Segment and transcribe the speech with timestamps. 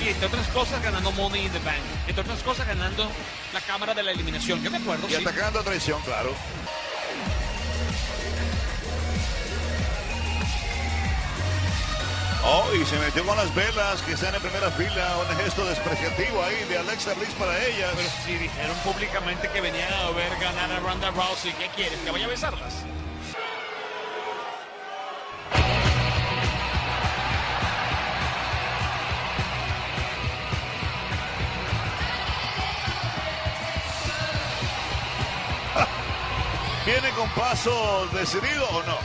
[0.00, 1.76] Sí, entre otras cosas ganando Money in the Bank.
[2.06, 3.06] Entre otras cosas ganando
[3.52, 4.62] la cámara de la eliminación.
[4.62, 5.06] Yo me acuerdo.
[5.10, 6.34] Y atacando a traición, claro.
[12.42, 15.18] Oh, y se metió con las velas que están en primera fila.
[15.18, 17.90] Un gesto despreciativo ahí de Alexa Bliss para ella.
[17.94, 21.98] Pero si dijeron públicamente que venían a ver ganar a Ronda Rousey, ¿qué quieres?
[21.98, 22.72] ¿Que vaya a besarlas?
[36.90, 38.98] ¿Viene con paso decidido o no?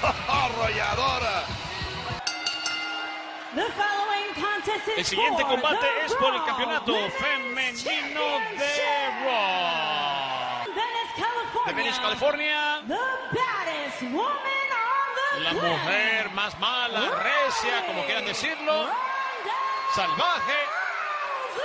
[0.28, 1.42] ¡Arrolladora!
[4.96, 8.20] El siguiente combate es por el campeonato femenino
[8.56, 10.72] de Raw.
[11.66, 12.80] De Venice, California.
[15.40, 18.86] La mujer más mala, recia, como quieran decirlo.
[19.96, 20.54] Salvaje.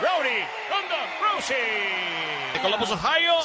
[0.01, 2.53] Rowdy, Ronda Rousey.
[2.53, 3.43] De Columbus, Ohio.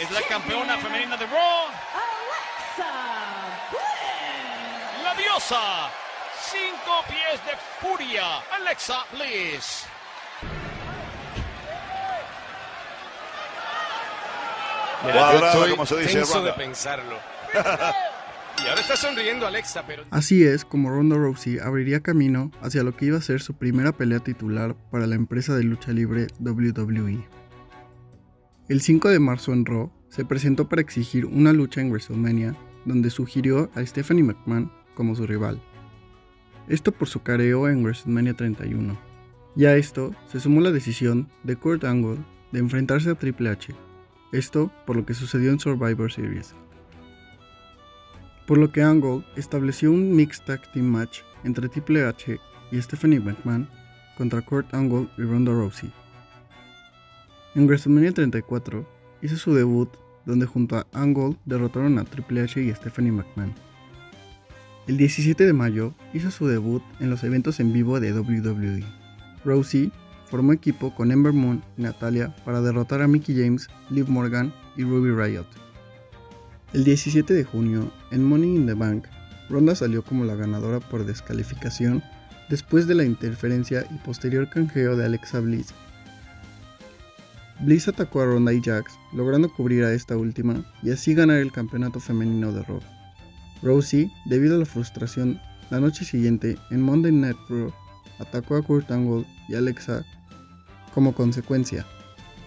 [0.00, 1.66] Es la campeona femenina de Raw.
[5.04, 5.90] La diosa.
[6.50, 8.38] Cinco pies de furia.
[8.50, 9.84] Alexa Bliss.
[15.02, 17.18] Cuadrada, como se dice, tenso de pensarlo.
[18.64, 22.96] y ahora está sonriendo Alexa, pero Así es como Ronda Rousey abriría camino hacia lo
[22.96, 27.39] que iba a ser su primera pelea titular para la empresa de lucha libre WWE.
[28.70, 33.10] El 5 de marzo en Raw se presentó para exigir una lucha en WrestleMania donde
[33.10, 35.60] sugirió a Stephanie McMahon como su rival.
[36.68, 38.96] Esto por su careo en WrestleMania 31.
[39.56, 42.18] Y a esto se sumó la decisión de Kurt Angle
[42.52, 43.74] de enfrentarse a Triple H.
[44.30, 46.54] Esto por lo que sucedió en Survivor Series.
[48.46, 52.38] Por lo que Angle estableció un Mixed Tag Team Match entre Triple H
[52.70, 53.68] y Stephanie McMahon
[54.16, 55.92] contra Kurt Angle y Ronda Rousey.
[57.56, 58.86] En WrestleMania 34
[59.22, 59.88] hizo su debut
[60.24, 63.52] donde junto a Angle derrotaron a Triple H y Stephanie McMahon.
[64.86, 68.84] El 17 de mayo hizo su debut en los eventos en vivo de WWE.
[69.44, 69.92] Rousey
[70.26, 74.84] formó equipo con Ember Moon y Natalia para derrotar a Mickey James, Liv Morgan y
[74.84, 75.46] Ruby Riot.
[76.72, 79.06] El 17 de junio, en Money in the Bank,
[79.48, 82.00] Ronda salió como la ganadora por descalificación
[82.48, 85.74] después de la interferencia y posterior canjeo de Alexa Bliss.
[87.62, 91.52] Bliss atacó a Ronda y Jax, logrando cubrir a esta última y así ganar el
[91.52, 92.80] campeonato femenino de Raw.
[93.62, 95.38] Rousey, debido a la frustración,
[95.70, 97.70] la noche siguiente en Monday Night Raw,
[98.18, 100.06] atacó a Kurt Angle y Alexa
[100.94, 101.84] como consecuencia.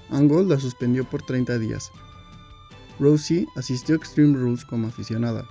[0.10, 1.92] Angle la suspendió por 30 días.
[3.00, 5.46] Rousey asistió a Extreme Rules como aficionada,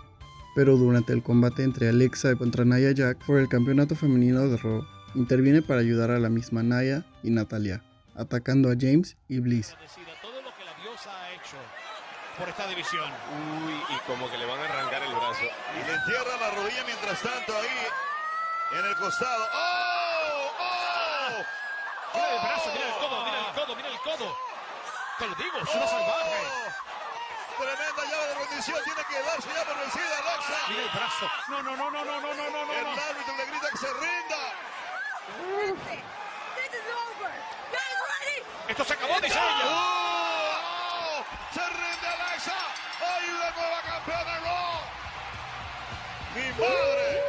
[0.56, 4.82] pero durante el combate entre Alexa contra Nia Jax por el campeonato femenino de Raw,
[5.14, 7.82] interviene para ayudar a la misma Nia y Natalia,
[8.16, 9.76] atacando a James y Bliss.
[10.20, 11.56] Todo lo que la diosa ha hecho
[12.38, 13.10] por esta división.
[13.66, 15.42] Uy, y como que le van a arrancar el brazo.
[15.42, 17.86] Y le entierra la rodilla mientras tanto ahí
[18.78, 19.48] en el costado.
[19.52, 20.50] ¡Oh!
[20.58, 21.44] ¡Oh!
[22.14, 22.18] ¡Oh!
[22.18, 23.54] Mira el brazo, mira el codo, mira el ¡Oh!
[23.54, 24.36] codo, mira el codo.
[25.18, 25.76] Te lo digo, es ¡Oh!
[25.76, 26.42] una salvaje.
[27.58, 30.58] Tremenda llave de rendición, tiene que darse ya por vencida, Alexa.
[30.68, 31.30] Mira el brazo.
[31.48, 32.72] No, no, no, no, no, no, no, no.
[32.72, 34.40] El árbitro le grita que se rinda.
[38.72, 39.66] Esto se acabó, dice ella.
[39.66, 41.22] ¡Oh!
[41.52, 42.56] Se rinde Alexa.
[43.02, 44.80] Hay una nueva campeona Raw.
[46.34, 47.22] Mi madre.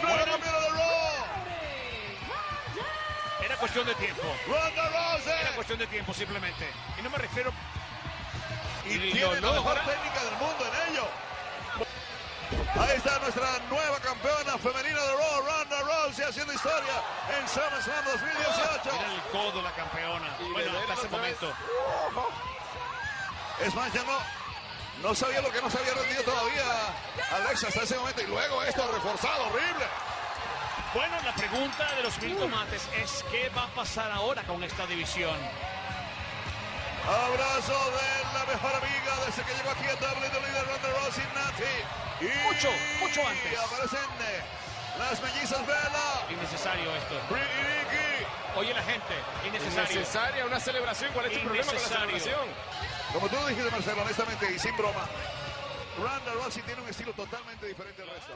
[0.00, 1.26] Nueva campeona de Raw.
[3.44, 4.22] Era cuestión de tiempo.
[4.46, 6.70] Ronda Era cuestión de tiempo simplemente.
[6.96, 7.52] Y no me refiero.
[8.84, 11.29] Y Y tiene la mejor técnica del mundo en ello.
[12.78, 16.94] Ahí está nuestra nueva campeona femenina de Raw, Ronda Rousey, haciendo historia
[17.38, 18.90] en SummerSlam 2018.
[18.92, 20.28] Mira el codo, la campeona.
[20.40, 21.10] Y Bueno, le hasta ese vez.
[21.10, 21.52] momento.
[23.60, 24.18] Es más, ya no,
[25.02, 26.64] no sabía lo que no se había rendido todavía
[27.32, 28.22] Alexa hasta ese momento.
[28.22, 29.86] Y luego esto reforzado, horrible.
[30.94, 34.86] Bueno, la pregunta de los mil tomates es: ¿qué va a pasar ahora con esta
[34.86, 35.36] división?
[37.04, 41.99] Abrazo de la mejor amiga desde que llegó aquí a WWE, Ronda Rousey, Nati.
[42.20, 42.68] Y Mucho,
[43.00, 43.58] mucho antes.
[43.58, 44.10] aparecen
[44.98, 47.14] las mellizas Bella, Innecesario esto.
[48.56, 49.14] Oye, la gente,
[49.46, 49.92] innecesario.
[49.96, 51.10] Innecesaria una celebración.
[51.14, 52.46] ¿Cuál es tu problema con la celebración?
[53.14, 55.06] Como tú dijiste, Marcelo, honestamente y sin broma,
[55.96, 58.32] Ronda Rousey tiene un estilo totalmente diferente al resto.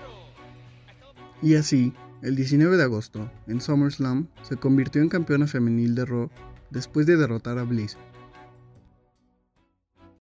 [1.43, 1.93] Y así,
[2.23, 6.31] el 19 de agosto, en SummerSlam, se convirtió en campeona femenil de Raw
[6.71, 7.99] después de derrotar a Bliss